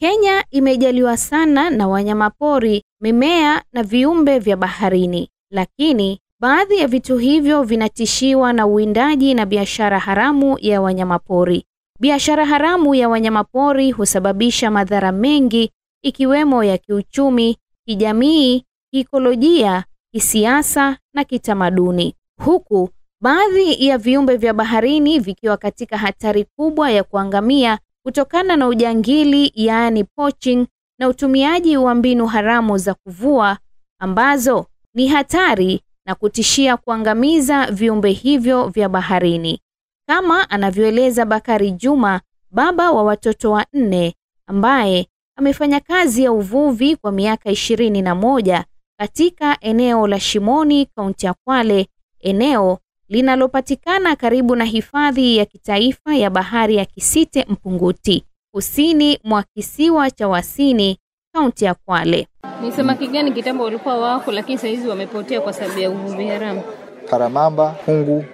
Kenya 0.00 0.44
imejaliwa 0.50 1.16
sana 1.16 1.70
na 1.70 1.88
wanyamapori, 1.88 2.84
mimea 3.00 3.62
na 3.72 3.82
viumbe 3.82 4.38
vya 4.38 4.56
baharini, 4.56 5.30
lakini 5.50 6.20
baadhi 6.40 6.78
ya 6.78 6.86
vitu 6.88 7.16
hivyo 7.18 7.62
vinatishiwa 7.62 8.52
na 8.52 8.66
uwindaji 8.66 9.34
na 9.34 9.46
biashara 9.46 9.98
haramu 9.98 10.56
ya 10.60 10.80
wanyamapori. 10.80 11.64
Biashara 12.00 12.46
haramu 12.46 12.94
ya 12.94 13.08
wanyamapori 13.08 13.90
husababisha 13.90 14.70
madhara 14.70 15.12
mengi 15.12 15.70
ikiwemo 16.02 16.64
ya 16.64 16.78
kiuchumi, 16.78 17.56
kijamii, 17.86 18.64
kiikolojia, 18.92 19.84
kisiasa 20.12 20.98
na 21.14 21.24
kitamaduni, 21.24 22.14
huku 22.44 22.88
baadhi 23.22 23.86
ya 23.86 23.98
viumbe 23.98 24.36
vya 24.36 24.54
baharini 24.54 25.18
vikiwa 25.18 25.56
katika 25.56 25.98
hatari 25.98 26.44
kubwa 26.56 26.90
ya 26.90 27.04
kuangamia 27.04 27.78
kutokana 28.10 28.56
na 28.56 28.68
ujangili, 28.68 29.52
yaani 29.54 30.04
poaching, 30.04 30.66
na 30.98 31.08
utumiaji 31.08 31.76
wa 31.76 31.94
mbinu 31.94 32.26
haramu 32.26 32.78
za 32.78 32.94
kuvua 32.94 33.58
ambazo 34.00 34.66
ni 34.94 35.08
hatari 35.08 35.80
na 36.06 36.14
kutishia 36.14 36.76
kuangamiza 36.76 37.66
viumbe 37.70 38.10
hivyo 38.12 38.68
vya 38.68 38.88
baharini, 38.88 39.60
kama 40.08 40.50
anavyoeleza 40.50 41.24
Bakari 41.26 41.70
Juma, 41.70 42.20
baba 42.50 42.90
wa 42.92 43.02
watoto 43.02 43.50
wanne, 43.52 44.14
ambaye 44.46 45.06
amefanya 45.36 45.80
kazi 45.80 46.24
ya 46.24 46.32
uvuvi 46.32 46.96
kwa 46.96 47.12
miaka 47.12 47.50
ishirini 47.50 48.02
na 48.02 48.14
moja 48.14 48.64
katika 48.98 49.60
eneo 49.60 50.06
la 50.06 50.20
Shimoni, 50.20 50.86
kaunti 50.86 51.26
ya 51.26 51.34
Kwale, 51.44 51.88
eneo 52.20 52.78
linalopatikana 53.10 54.16
karibu 54.16 54.56
na 54.56 54.64
hifadhi 54.64 55.36
ya 55.36 55.44
kitaifa 55.44 56.14
ya 56.14 56.30
bahari 56.30 56.76
ya 56.76 56.84
Kisite 56.84 57.46
Mpunguti, 57.48 58.24
kusini 58.54 59.18
mwa 59.24 59.42
kisiwa 59.54 60.10
cha 60.10 60.28
Wasini, 60.28 60.98
kaunti 61.34 61.64
ya 61.64 61.74
Kwale. 61.74 62.28
Ni 62.62 62.72
samaki 62.72 63.06
gani 63.08 63.32
kitambo 63.32 63.64
walikuwa 63.64 63.98
wako, 63.98 64.32
lakini 64.32 64.58
saa 64.58 64.68
hizi 64.68 64.88
wamepotea 64.88 65.40
kwa 65.40 65.52
sababu 65.52 65.78
ya 65.80 65.90
uvuvi 65.90 66.26
haramu? 66.26 66.62
Paramamba, 67.10 67.74
hungu, 67.86 68.24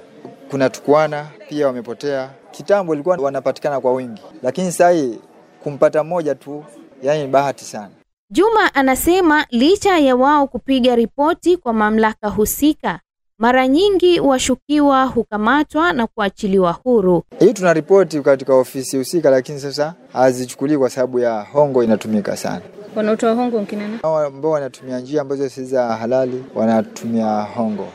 kuna 0.50 0.70
tukwana 0.70 1.26
pia 1.48 1.66
wamepotea. 1.66 2.30
Kitambo 2.50 2.94
ilikuwa 2.94 3.16
wanapatikana 3.16 3.80
kwa 3.80 3.92
wingi, 3.92 4.22
lakini 4.42 4.72
sasa 4.72 4.90
hii 4.90 5.18
kumpata 5.62 6.04
mmoja 6.04 6.34
tu, 6.34 6.64
yani 7.02 7.22
ni 7.22 7.28
bahati 7.28 7.64
sana. 7.64 7.90
Juma 8.30 8.74
anasema 8.74 9.46
licha 9.50 9.98
ya 9.98 10.16
wao 10.16 10.46
kupiga 10.46 10.96
ripoti 10.96 11.56
kwa 11.56 11.72
mamlaka 11.72 12.28
husika, 12.28 13.00
mara 13.38 13.68
nyingi 13.68 14.20
washukiwa 14.20 15.04
hukamatwa 15.04 15.92
na 15.92 16.06
kuachiliwa 16.06 16.72
huru. 16.72 17.22
Hii 17.38 17.52
tuna 17.52 17.72
ripoti 17.72 18.20
katika 18.20 18.54
ofisi 18.54 18.96
husika, 18.96 19.30
lakini 19.30 19.60
sasa 19.60 19.94
hazichukuliwi 20.12 20.78
kwa 20.78 20.90
sababu 20.90 21.18
ya 21.18 21.40
hongo 21.52 21.82
inatumika 21.84 22.36
sana. 22.36 22.60
Wanaotoa 22.96 23.32
hongo 23.34 23.60
nkina 23.60 23.82
nani? 23.88 23.98
Ambao 24.26 24.50
wanatumia 24.50 25.00
njia 25.00 25.20
ambazo 25.20 25.48
si 25.48 25.64
za 25.64 25.96
halali 25.96 26.44
wanatumia 26.54 27.42
hongo. 27.42 27.88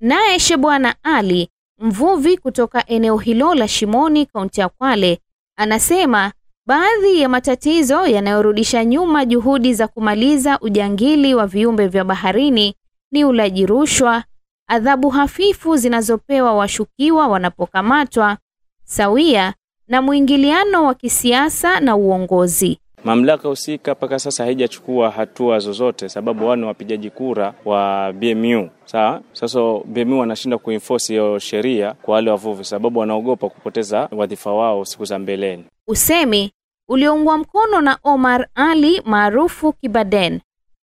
Naye 0.00 0.38
Shebwana 0.38 0.94
Ali, 1.02 1.48
mvuvi 1.78 2.38
kutoka 2.38 2.86
eneo 2.86 3.16
hilo 3.16 3.54
la 3.54 3.68
Shimoni, 3.68 4.26
kaunti 4.26 4.60
ya 4.60 4.68
Kwale, 4.68 5.20
anasema 5.56 6.32
baadhi 6.66 7.20
ya 7.20 7.28
matatizo 7.28 8.06
yanayorudisha 8.06 8.84
nyuma 8.84 9.24
juhudi 9.24 9.74
za 9.74 9.88
kumaliza 9.88 10.58
ujangili 10.60 11.34
wa 11.34 11.46
viumbe 11.46 11.86
vya 11.86 12.04
baharini 12.04 12.74
ni 13.12 13.24
ulaji 13.24 13.66
rushwa, 13.66 14.24
adhabu 14.68 15.08
hafifu 15.08 15.76
zinazopewa 15.76 16.54
washukiwa 16.54 17.28
wanapokamatwa, 17.28 18.36
sawia 18.84 19.54
na 19.88 20.02
mwingiliano 20.02 20.84
wa 20.84 20.94
kisiasa 20.94 21.80
na 21.80 21.96
uongozi. 21.96 22.78
Mamlaka 23.04 23.48
husika 23.48 23.92
mpaka 23.94 24.18
sasa 24.18 24.44
haijachukua 24.44 25.10
hatua 25.10 25.58
zozote, 25.58 26.08
sababu 26.08 26.44
wao 26.46 26.56
ni 26.56 26.64
wapigaji 26.64 27.10
kura 27.10 27.54
wa 27.64 28.12
BMU. 28.12 28.70
Sawa, 28.84 29.20
sasa 29.32 29.58
BMU 29.84 30.20
wanashinda 30.20 30.58
kuenforce 30.58 31.12
hiyo 31.12 31.38
sheria 31.38 31.92
kwa 32.02 32.14
wale 32.14 32.30
wavuvi, 32.30 32.64
sababu 32.64 32.98
wanaogopa 33.00 33.48
kupoteza 33.48 34.08
wadhifa 34.12 34.52
wao 34.52 34.84
siku 34.84 35.04
za 35.04 35.18
mbeleni. 35.18 35.64
Usemi 35.86 36.52
ulioungwa 36.88 37.38
mkono 37.38 37.80
na 37.80 37.98
Omar 38.04 38.48
Ali 38.54 39.02
maarufu 39.04 39.72
Kibaden, 39.72 40.40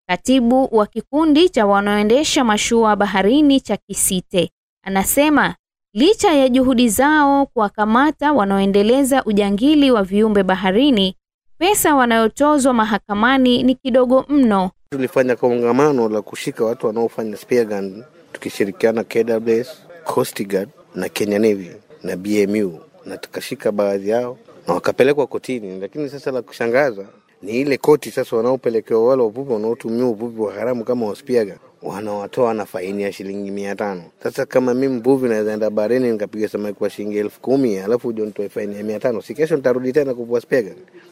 katibu 0.06 0.68
wa 0.76 0.86
kikundi 0.86 1.48
cha 1.48 1.66
wanaoendesha 1.66 2.44
mashua 2.44 2.96
baharini 2.96 3.60
cha 3.60 3.76
Kisite, 3.76 4.50
anasema 4.84 5.54
licha 5.94 6.32
ya 6.32 6.48
juhudi 6.48 6.88
zao 6.88 7.46
kuwakamata 7.46 8.32
wanaoendeleza 8.32 9.24
ujangili 9.24 9.90
wa 9.90 10.02
viumbe 10.02 10.42
baharini, 10.42 11.16
pesa 11.58 11.94
wanayotozwa 11.94 12.72
mahakamani 12.74 13.62
ni 13.62 13.74
kidogo 13.74 14.24
mno. 14.28 14.70
Tulifanya 14.90 15.36
kongamano 15.36 16.08
la 16.08 16.22
kushika 16.22 16.64
watu 16.64 16.86
wanaofanya 16.86 17.36
spear 17.36 17.66
gun 17.66 18.04
tukishirikiana 18.32 19.04
KWS, 19.04 19.82
Coast 20.04 20.46
Guard 20.46 20.68
na 20.94 21.08
Kenya 21.08 21.38
Navy 21.38 21.70
na 22.02 22.16
BMU, 22.16 22.80
na 23.04 23.16
tukashika 23.16 23.72
baadhi 23.72 24.08
yao 24.08 24.38
na 24.68 24.74
wakapelekwa 24.74 25.26
kotini. 25.26 25.80
Lakini 25.80 26.08
sasa 26.08 26.30
la 26.30 26.42
kushangaza 26.42 27.06
ni 27.44 27.60
ile 27.60 27.76
koti 27.78 28.10
sasa 28.10 28.36
wanaopelekewa 28.36 29.06
wale 29.08 29.22
wavuvi 29.22 29.52
wanaotumia 29.52 30.06
uvuvi 30.06 30.40
wa 30.40 30.52
haramu 30.54 30.84
kama 30.84 31.06
waspiaga 31.06 31.58
wanawatoa 31.82 32.54
na 32.54 32.66
faini 32.66 33.02
ya 33.02 33.12
shilingi 33.12 33.50
mia 33.50 33.76
tano. 33.76 34.02
Sasa 34.22 34.46
kama 34.46 34.74
mi 34.74 34.88
mvuvi 34.88 35.28
naweza 35.28 35.52
enda 35.52 35.70
baharini 35.70 36.10
nikapiga 36.12 36.48
samaki 36.48 36.74
kwa 36.78 36.90
shilingi 36.90 37.18
elfu 37.18 37.40
kumi 37.40 37.78
alafu 37.78 38.08
uja 38.08 38.24
nitoe 38.24 38.48
faini 38.48 38.76
ya 38.76 38.82
mia 38.84 39.00
tano, 39.00 39.22
si 39.22 39.34
kesho 39.34 39.56
nitarudi 39.56 39.92
tena 39.92 40.14
kuvua 40.14 40.40
spear? 40.40 40.64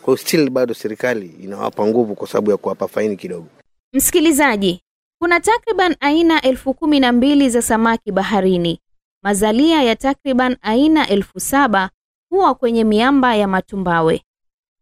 Kwa 0.02 0.06
hiyo 0.06 0.16
still 0.16 0.50
bado 0.50 0.74
serikali 0.74 1.26
inawapa 1.42 1.86
nguvu 1.86 2.14
kwa 2.14 2.28
sababu 2.28 2.50
ya 2.50 2.56
kuwapa 2.56 2.88
faini 2.88 3.16
kidogo. 3.16 3.46
Msikilizaji, 3.92 4.80
kuna 5.20 5.40
takriban 5.40 5.96
aina 6.00 6.42
elfu 6.42 6.74
kumi 6.74 7.00
na 7.00 7.12
mbili 7.12 7.50
za 7.50 7.62
samaki 7.62 8.12
baharini. 8.12 8.80
Mazalia 9.24 9.82
ya 9.82 9.96
takriban 9.96 10.56
aina 10.62 11.08
elfu 11.08 11.40
saba 11.40 11.90
huwa 12.30 12.54
kwenye 12.54 12.84
miamba 12.84 13.34
ya 13.34 13.48
matumbawe. 13.48 14.22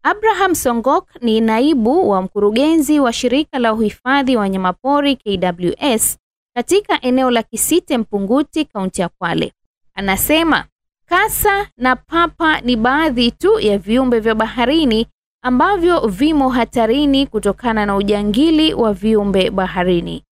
Abraham 0.02 0.54
Songok 0.54 1.08
ni 1.22 1.40
naibu 1.40 2.08
wa 2.10 2.22
mkurugenzi 2.22 3.00
wa 3.00 3.12
shirika 3.12 3.58
la 3.58 3.72
uhifadhi 3.74 4.36
wa 4.36 4.40
wanyamapori 4.42 5.16
KWS 5.16 6.18
katika 6.54 7.00
eneo 7.02 7.30
la 7.30 7.42
Kisite 7.42 7.98
Mpunguti, 7.98 8.64
kaunti 8.64 9.00
ya 9.00 9.08
Kwale. 9.08 9.52
Anasema 9.94 10.64
kasa 11.06 11.68
na 11.76 11.96
papa 11.96 12.60
ni 12.60 12.76
baadhi 12.76 13.30
tu 13.30 13.60
ya 13.60 13.78
viumbe 13.78 14.20
vya 14.20 14.34
baharini 14.34 15.06
ambavyo 15.42 16.06
vimo 16.06 16.48
hatarini 16.48 17.26
kutokana 17.26 17.86
na 17.86 17.96
ujangili 17.96 18.74
wa 18.74 18.92
viumbe 18.92 19.50
baharini. 19.50 20.24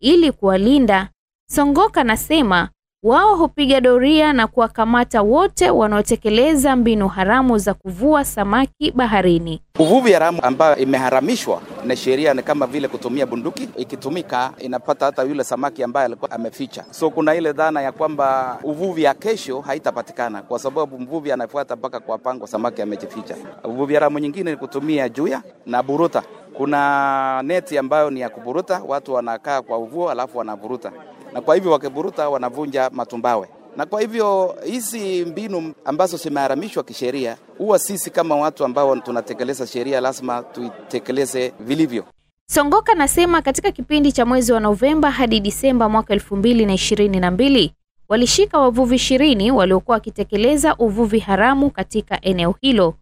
Ili 0.00 0.32
kuwalinda, 0.32 1.08
Songok 1.50 1.98
anasema 1.98 2.68
wao 3.02 3.36
hupiga 3.36 3.80
doria 3.80 4.32
na 4.32 4.46
kuwakamata 4.46 5.22
wote 5.22 5.70
wanaotekeleza 5.70 6.76
mbinu 6.76 7.08
haramu 7.08 7.58
za 7.58 7.74
kuvua 7.74 8.24
samaki 8.24 8.90
baharini. 8.92 9.62
Uvuvi 9.78 10.12
haramu 10.12 10.42
ambayo 10.42 10.76
imeharamishwa 10.76 11.60
na 11.84 11.96
sheria 11.96 12.34
ni 12.34 12.42
kama 12.42 12.66
vile 12.66 12.88
kutumia 12.88 13.26
bunduki, 13.26 13.68
ikitumika 13.76 14.52
inapata 14.58 15.06
hata 15.06 15.22
yule 15.22 15.44
samaki 15.44 15.82
ambaye 15.82 16.06
alikuwa 16.06 16.30
ameficha. 16.30 16.84
So 16.90 17.10
kuna 17.10 17.34
ile 17.34 17.52
dhana 17.52 17.82
ya 17.82 17.92
kwamba 17.92 18.58
uvuvi 18.62 19.02
ya 19.02 19.14
kesho 19.14 19.60
haitapatikana 19.60 20.42
kwa 20.42 20.58
sababu 20.58 20.98
mvuvi 20.98 21.32
anafuata 21.32 21.76
mpaka 21.76 22.00
kwa 22.00 22.18
pango 22.18 22.46
samaki 22.46 22.82
amejificha. 22.82 23.36
Uvuvi 23.64 23.94
haramu 23.94 24.18
nyingine 24.18 24.50
ni 24.50 24.56
kutumia 24.56 25.08
juya 25.08 25.42
na 25.66 25.82
buruta. 25.82 26.22
Kuna 26.54 27.42
neti 27.42 27.78
ambayo 27.78 28.10
ni 28.10 28.20
ya 28.20 28.28
kuburuta, 28.28 28.82
watu 28.86 29.14
wanakaa 29.14 29.62
kwa 29.62 29.78
uvuo 29.78 30.10
alafu 30.10 30.38
wanaburuta, 30.38 30.92
na 31.32 31.40
kwa 31.40 31.54
hivyo 31.54 31.70
wakiburuta 31.72 32.28
wanavunja 32.28 32.90
matumbawe 32.92 33.48
na 33.76 33.86
kwa 33.86 34.00
hivyo 34.00 34.56
hizi 34.64 35.24
mbinu 35.24 35.74
ambazo 35.84 36.16
zimeharamishwa 36.16 36.82
kisheria, 36.82 37.36
huwa 37.58 37.78
sisi 37.78 38.10
kama 38.10 38.36
watu 38.36 38.64
ambao 38.64 38.96
tunatekeleza 38.96 39.66
sheria 39.66 40.00
lazima 40.00 40.42
tuitekeleze 40.42 41.52
vilivyo. 41.60 42.04
Songoka 42.50 42.92
anasema 42.92 43.42
katika 43.42 43.72
kipindi 43.72 44.12
cha 44.12 44.26
mwezi 44.26 44.52
wa 44.52 44.60
Novemba 44.60 45.10
hadi 45.10 45.40
Disemba 45.40 45.88
mwaka 45.88 46.14
elfu 46.14 46.36
mbili 46.36 46.66
na 46.66 46.74
ishirini 46.74 47.20
na 47.20 47.30
mbili 47.30 47.72
walishika 48.08 48.58
wavuvi 48.58 48.94
ishirini 48.96 49.50
waliokuwa 49.50 49.94
wakitekeleza 49.94 50.76
uvuvi 50.76 51.18
haramu 51.18 51.70
katika 51.70 52.20
eneo 52.22 52.54
hilo, 52.60 52.94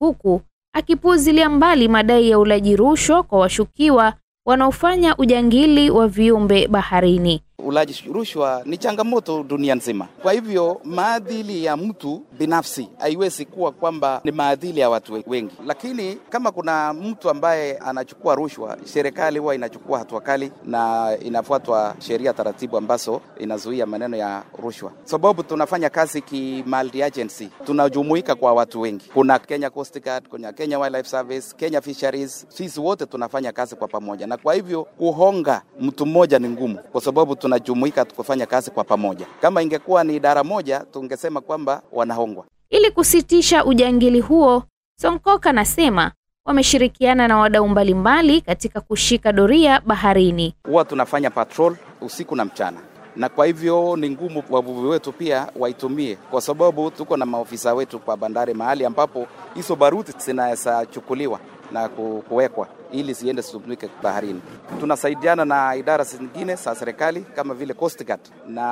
huku 0.00 0.40
akipuuzilia 0.74 1.50
mbali 1.50 1.88
madai 1.88 2.30
ya 2.30 2.38
ulaji 2.38 2.76
rushwa 2.76 3.22
kwa 3.22 3.38
washukiwa 3.38 4.14
wanaofanya 4.46 5.16
ujangili 5.16 5.90
wa 5.90 6.08
viumbe 6.08 6.68
baharini. 6.68 7.42
Ulaji 7.64 8.04
rushwa 8.12 8.62
ni 8.64 8.76
changamoto 8.78 9.42
dunia 9.42 9.74
nzima. 9.74 10.08
Kwa 10.22 10.32
hivyo 10.32 10.80
maadili 10.84 11.64
ya 11.64 11.76
mtu 11.76 12.22
binafsi 12.38 12.88
haiwezi 12.98 13.44
kuwa 13.44 13.72
kwamba 13.72 14.20
ni 14.24 14.32
maadili 14.32 14.80
ya 14.80 14.90
watu 14.90 15.22
wengi, 15.26 15.54
lakini 15.66 16.16
kama 16.30 16.50
kuna 16.52 16.92
mtu 16.92 17.30
ambaye 17.30 17.76
anachukua 17.78 18.34
rushwa, 18.34 18.76
serikali 18.84 19.38
huwa 19.38 19.54
inachukua 19.54 19.98
hatua 19.98 20.20
kali 20.20 20.52
na 20.64 21.10
inafuatwa 21.24 21.94
sheria, 21.98 22.32
taratibu 22.32 22.76
ambazo 22.76 23.20
inazuia 23.38 23.86
maneno 23.86 24.16
ya 24.16 24.42
rushwa, 24.62 24.92
sababu 25.04 25.42
tunafanya 25.42 25.90
kazi 25.90 26.22
ki 26.22 26.64
multi 26.66 27.02
agency, 27.02 27.48
tunajumuika 27.66 28.34
kwa 28.34 28.52
watu 28.52 28.80
wengi. 28.80 29.10
Kuna 29.14 29.38
Kenya 29.38 29.70
Coast 29.70 30.02
Guard, 30.04 30.28
kuna 30.28 30.52
Kenya 30.52 30.78
Wildlife 30.78 31.08
Service, 31.08 31.54
Kenya 31.56 31.80
Fisheries, 31.80 32.46
sisi 32.48 32.80
wote 32.80 33.06
tunafanya 33.06 33.52
kazi 33.52 33.76
kwa 33.76 33.88
pamoja, 33.88 34.26
na 34.26 34.36
kwa 34.36 34.54
hivyo 34.54 34.84
kuhonga 34.84 35.62
mtu 35.80 36.06
mmoja 36.06 36.38
ni 36.38 36.48
ngumu, 36.48 36.78
kwa 36.92 37.00
sababu 37.00 37.36
tunajumuika 37.48 38.04
kufanya 38.04 38.46
kazi 38.46 38.70
kwa 38.70 38.84
pamoja. 38.84 39.26
Kama 39.40 39.62
ingekuwa 39.62 40.04
ni 40.04 40.16
idara 40.16 40.44
moja, 40.44 40.80
tungesema 40.80 41.40
kwamba 41.40 41.82
wanahongwa. 41.92 42.44
Ili 42.70 42.90
kusitisha 42.90 43.64
ujangili 43.64 44.20
huo, 44.20 44.62
Sonkoka 45.00 45.50
anasema 45.50 46.12
wameshirikiana 46.44 47.28
na 47.28 47.38
wadau 47.38 47.68
mbalimbali 47.68 48.40
katika 48.40 48.80
kushika 48.80 49.32
doria 49.32 49.80
baharini. 49.86 50.54
Huwa 50.66 50.84
tunafanya 50.84 51.30
patrol 51.30 51.76
usiku 52.00 52.36
na 52.36 52.44
mchana, 52.44 52.78
na 53.16 53.28
kwa 53.28 53.46
hivyo 53.46 53.96
ni 53.96 54.10
ngumu 54.10 54.42
wavuvi 54.50 54.86
wetu 54.88 55.12
pia 55.12 55.46
waitumie, 55.56 56.16
kwa 56.30 56.40
sababu 56.40 56.90
tuko 56.90 57.16
na 57.16 57.26
maofisa 57.26 57.74
wetu 57.74 57.98
kwa 57.98 58.16
bandari 58.16 58.54
mahali 58.54 58.84
ambapo 58.84 59.26
hizo 59.54 59.76
baruti 59.76 60.12
zinaweza 60.18 60.86
chukuliwa 60.86 61.40
na 61.72 61.88
kuwekwa 62.28 62.68
ili 62.92 63.12
ziende 63.12 63.42
zitumike 63.42 63.88
baharini. 64.02 64.40
Tunasaidiana 64.80 65.44
na 65.44 65.76
idara 65.76 66.04
zingine 66.04 66.54
za 66.54 66.74
serikali 66.74 67.20
kama 67.20 67.54
vile 67.54 67.74
Coast 67.74 68.04
Guard 68.06 68.20
na 68.48 68.62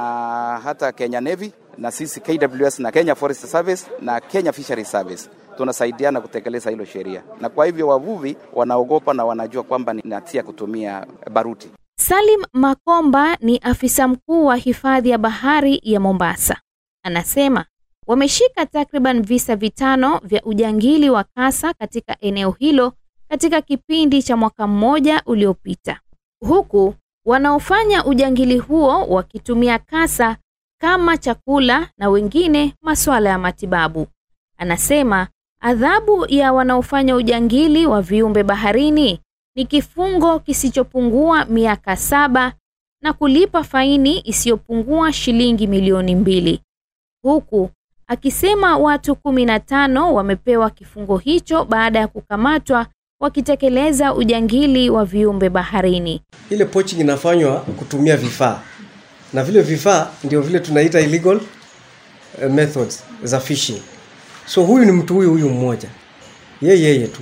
hata 0.64 0.92
Kenya 0.92 1.20
Navy 1.20 1.52
na 1.78 1.90
sisi 1.90 2.20
KWS 2.20 2.78
na 2.78 2.92
Kenya 2.92 3.14
Forest 3.14 3.46
Service 3.46 3.86
na 4.00 4.20
Kenya 4.20 4.52
Fisheries 4.52 4.90
Service 4.90 5.30
tunasaidiana 5.56 6.20
kutekeleza 6.20 6.70
hilo 6.70 6.84
sheria, 6.84 7.22
na 7.40 7.48
kwa 7.48 7.66
hivyo 7.66 7.88
wavuvi 7.88 8.36
wanaogopa 8.52 9.14
na 9.14 9.24
wanajua 9.24 9.62
kwamba 9.62 9.92
ni 9.92 10.02
hatia 10.10 10.42
kutumia 10.42 11.06
baruti. 11.32 11.70
Salim 11.98 12.42
Makomba 12.52 13.36
ni 13.40 13.58
afisa 13.58 14.08
mkuu 14.08 14.44
wa 14.46 14.56
hifadhi 14.56 15.10
ya 15.10 15.18
bahari 15.18 15.80
ya 15.82 16.00
Mombasa. 16.00 16.60
Anasema 17.04 17.64
wameshika 18.06 18.66
takriban 18.66 19.22
visa 19.22 19.56
vitano 19.56 20.18
vya 20.24 20.42
ujangili 20.44 21.10
wa 21.10 21.24
kasa 21.24 21.74
katika 21.74 22.16
eneo 22.20 22.50
hilo 22.50 22.92
katika 23.28 23.62
kipindi 23.62 24.22
cha 24.22 24.36
mwaka 24.36 24.66
mmoja 24.66 25.22
uliopita, 25.26 26.00
huku 26.40 26.94
wanaofanya 27.26 28.04
ujangili 28.04 28.58
huo 28.58 29.04
wakitumia 29.06 29.78
kasa 29.78 30.36
kama 30.80 31.16
chakula 31.18 31.90
na 31.98 32.08
wengine 32.08 32.74
masuala 32.82 33.30
ya 33.30 33.38
matibabu. 33.38 34.06
Anasema 34.58 35.28
adhabu 35.60 36.26
ya 36.28 36.52
wanaofanya 36.52 37.16
ujangili 37.16 37.86
wa 37.86 38.02
viumbe 38.02 38.42
baharini 38.42 39.20
ni 39.56 39.64
kifungo 39.66 40.38
kisichopungua 40.38 41.44
miaka 41.44 41.96
saba 41.96 42.52
na 43.02 43.12
kulipa 43.12 43.64
faini 43.64 44.20
isiyopungua 44.24 45.12
shilingi 45.12 45.66
milioni 45.66 46.14
mbili, 46.14 46.60
huku 47.22 47.70
akisema 48.08 48.78
watu 48.78 49.16
kumi 49.16 49.44
na 49.44 49.60
tano 49.60 50.14
wamepewa 50.14 50.70
kifungo 50.70 51.16
hicho 51.18 51.64
baada 51.64 51.98
ya 51.98 52.08
kukamatwa 52.08 52.86
wakitekeleza 53.20 54.14
ujangili 54.14 54.90
wa 54.90 55.04
viumbe 55.04 55.50
baharini. 55.50 56.22
Ile 56.50 56.64
poaching 56.64 57.00
inafanywa 57.00 57.60
kutumia 57.60 58.16
vifaa 58.16 58.60
na 59.32 59.44
vile 59.44 59.62
vifaa 59.62 60.10
ndio 60.24 60.40
vile 60.42 60.60
tunaita 60.60 61.00
illegal 61.00 61.36
uh, 62.46 62.50
methods 62.52 63.04
za 63.22 63.40
fishing. 63.40 63.82
So 64.46 64.62
huyu 64.64 64.84
ni 64.84 64.92
mtu 64.92 65.14
huyu 65.14 65.30
huyu 65.30 65.48
mmoja, 65.48 65.88
yeye 66.62 66.82
yeye 66.82 67.06
tu, 67.06 67.20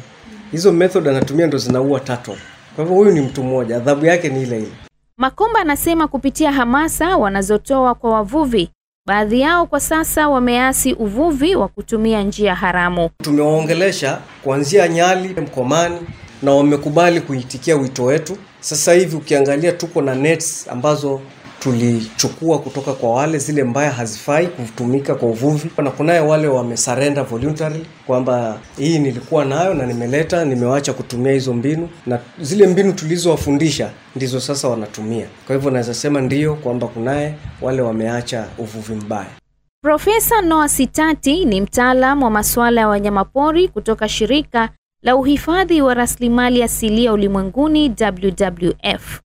hizo 0.53 0.73
method 0.73 1.09
anatumia 1.09 1.47
ndo 1.47 1.59
zinaua 1.59 2.01
turtle. 2.01 2.37
Kwa 2.77 2.85
hivyo 2.85 2.99
huyu 2.99 3.13
ni 3.13 3.21
mtu 3.21 3.45
mmoja, 3.45 3.77
adhabu 3.77 4.07
yake 4.07 4.29
ni 4.29 4.43
ile 4.43 4.57
ile. 4.59 4.73
Makomba 5.17 5.61
anasema 5.61 6.09
kupitia 6.09 6.53
hamasa 6.53 7.17
wanazotoa 7.17 7.95
kwa 7.95 8.11
wavuvi, 8.11 8.71
baadhi 9.07 9.41
yao 9.41 9.67
kwa 9.67 9.81
sasa 9.81 10.29
wameasi 10.29 10.93
uvuvi 10.93 11.55
wa 11.57 11.69
kutumia 11.69 12.23
njia 12.23 12.55
haramu. 12.55 13.11
Tumewaongelesha 13.23 14.19
kuanzia 14.43 14.89
Nyali, 14.89 15.29
Mkomani 15.41 16.01
na 16.43 16.53
wamekubali 16.53 17.21
kuitikia 17.21 17.77
wito 17.77 18.05
wetu. 18.05 18.37
Sasa 18.61 18.93
hivi 18.93 19.17
ukiangalia 19.17 19.73
tuko 19.73 20.03
na 20.03 20.15
nets 20.15 20.69
ambazo 20.69 21.21
tulichukua 21.65 22.59
kutoka 22.59 22.93
kwa 22.93 23.11
wale 23.15 23.39
zile 23.39 23.65
mbaya 23.65 23.91
hazifai 23.91 24.47
kutumika 24.47 25.15
kwa 25.15 25.29
uvuvi, 25.29 25.71
na 25.83 25.91
kunaye 25.91 26.21
wale 26.21 26.49
wamesarenda 26.49 27.23
voluntarily 27.23 27.87
kwamba 28.07 28.59
hii 28.79 28.99
nilikuwa 28.99 29.45
nayo 29.45 29.75
na 29.75 29.87
nimeleta, 29.87 30.45
nimewacha 30.45 30.93
kutumia 30.93 31.33
hizo 31.33 31.55
mbinu, 31.55 31.89
na 32.07 32.21
zile 32.41 32.67
mbinu 32.67 32.93
tulizowafundisha 32.93 33.91
ndizo 34.17 34.41
sasa 34.41 34.69
wanatumia. 34.69 35.27
Kwa 35.47 35.55
hivyo 35.57 35.71
naweza 35.71 35.95
sema 35.95 36.21
ndiyo 36.21 36.55
kwamba 36.55 36.87
kunaye 36.87 37.35
wale 37.63 37.83
wameacha 37.83 38.47
uvuvi 38.59 38.95
mbaya. 38.95 39.31
Profesa 39.83 40.41
Noah 40.43 40.69
Sitati 40.69 41.45
ni 41.45 41.61
mtaalam 41.61 42.23
wa 42.23 42.31
masuala 42.31 42.81
ya 42.81 42.89
wanyamapori 42.89 43.69
kutoka 43.69 44.09
shirika 44.09 44.69
la 45.03 45.17
uhifadhi 45.17 45.81
wa 45.83 45.95
rasilimali 45.95 46.63
asilia 46.63 47.13
ulimwenguni 47.13 47.93
WWF. 48.01 49.21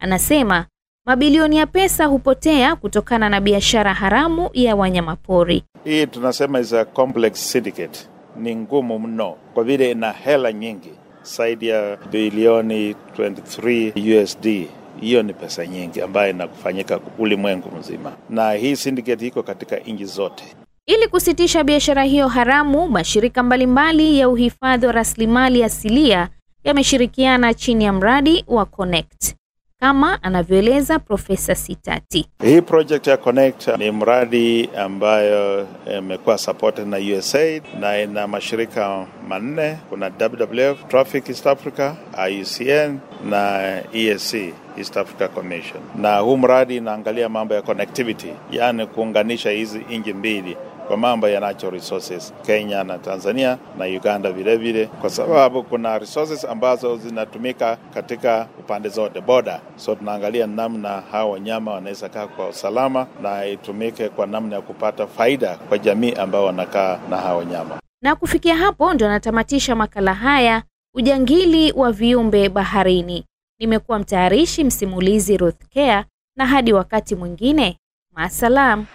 Anasema 0.00 0.66
mabilioni 1.06 1.56
ya 1.56 1.66
pesa 1.66 2.04
hupotea 2.06 2.76
kutokana 2.76 3.28
na 3.28 3.40
biashara 3.40 3.94
haramu 3.94 4.50
ya 4.52 4.76
wanyamapori. 4.76 5.62
Hii 5.84 6.06
tunasema 6.06 6.60
is 6.60 6.72
a 6.72 6.84
complex 6.84 7.52
syndicate, 7.52 8.00
ni 8.36 8.56
ngumu 8.56 8.98
mno 8.98 9.36
kwa 9.54 9.64
vile 9.64 9.90
ina 9.90 10.12
hela 10.12 10.52
nyingi 10.52 10.90
zaidi 11.22 11.68
ya 11.68 11.96
bilioni 12.10 12.92
23 13.18 14.22
USD. 14.22 14.66
Hiyo 15.00 15.22
ni 15.22 15.32
pesa 15.34 15.66
nyingi 15.66 16.00
ambayo 16.00 16.30
inakufanyika 16.30 17.00
ulimwengu 17.18 17.70
mzima, 17.78 18.12
na 18.30 18.52
hii 18.52 18.76
syndicate 18.76 19.26
iko 19.26 19.42
katika 19.42 19.76
nchi 19.76 20.04
zote. 20.04 20.44
Ili 20.86 21.08
kusitisha 21.08 21.64
biashara 21.64 22.02
hiyo 22.04 22.28
haramu, 22.28 22.88
mashirika 22.88 23.42
mbalimbali 23.42 24.18
ya 24.18 24.28
uhifadhi 24.28 24.86
wa 24.86 24.92
rasilimali 24.92 25.64
asilia 25.64 26.28
yameshirikiana 26.64 27.54
chini 27.54 27.84
ya 27.84 27.92
mradi 27.92 28.44
wa 28.48 28.64
Connect 28.64 29.34
kama 29.84 30.22
anavyoeleza 30.22 30.98
Profesa 30.98 31.54
Sitati. 31.54 32.26
Hii 32.42 32.60
project 32.60 33.06
ya 33.06 33.16
Connect 33.16 33.68
ni 33.78 33.90
mradi 33.90 34.70
ambayo 34.76 35.66
imekuwa 35.98 36.38
supported 36.38 36.88
na 36.88 36.96
USAID 37.18 37.62
na 37.80 38.00
ina 38.02 38.26
mashirika 38.26 39.06
manne. 39.28 39.78
Kuna 39.88 40.10
WWF, 40.20 40.86
Traffic 40.88 41.28
East 41.28 41.46
Africa, 41.46 41.92
IUCN 42.30 42.98
na 43.30 43.60
ESC 43.92 44.34
East 44.78 44.96
Africa 44.96 45.28
Commission. 45.34 45.82
Na 45.96 46.18
huu 46.18 46.36
mradi 46.36 46.76
inaangalia 46.76 47.28
mambo 47.28 47.54
ya 47.54 47.62
connectivity, 47.62 48.32
yaani 48.50 48.86
kuunganisha 48.86 49.50
hizi 49.50 49.78
nchi 49.90 50.12
mbili 50.12 50.56
kwa 50.88 50.96
mambo 50.96 51.28
ya 51.28 51.40
natural 51.40 51.74
resources 51.74 52.34
Kenya 52.46 52.84
na 52.84 52.98
Tanzania 52.98 53.58
na 53.78 53.84
Uganda 53.84 54.32
vile 54.32 54.56
vile, 54.56 54.86
kwa 54.86 55.10
sababu 55.10 55.62
kuna 55.62 55.98
resources 55.98 56.44
ambazo 56.44 56.96
zinatumika 56.96 57.76
katika 57.94 58.48
upande 58.60 58.88
zote 58.88 59.20
boda. 59.20 59.60
So 59.76 59.94
tunaangalia 59.94 60.46
namna 60.46 60.88
hawa 61.12 61.30
wanyama 61.32 61.72
wanaweza 61.72 62.08
kaa 62.08 62.26
kwa 62.26 62.48
usalama 62.48 63.06
na 63.22 63.46
itumike 63.46 64.08
kwa 64.08 64.26
namna 64.26 64.56
ya 64.56 64.62
kupata 64.62 65.06
faida 65.06 65.56
kwa 65.56 65.78
jamii 65.78 66.12
ambao 66.12 66.44
wanakaa 66.44 66.98
na 67.10 67.16
hawa 67.16 67.38
wanyama. 67.38 67.80
Na 68.02 68.14
kufikia 68.16 68.56
hapo 68.56 68.94
ndo 68.94 69.06
anatamatisha 69.06 69.74
makala 69.74 70.14
haya, 70.14 70.62
ujangili 70.94 71.72
wa 71.72 71.92
viumbe 71.92 72.48
baharini. 72.48 73.24
Nimekuwa 73.60 73.98
mtayarishi 73.98 74.64
msimulizi 74.64 75.36
Ruth 75.36 75.64
Care, 75.74 76.04
na 76.36 76.46
hadi 76.46 76.72
wakati 76.72 77.14
mwingine, 77.14 77.78
maasalam. 78.12 78.86